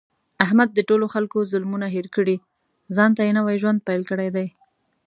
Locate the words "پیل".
3.87-4.01